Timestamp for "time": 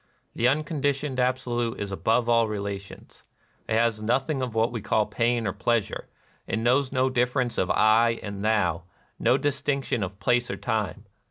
10.57-11.05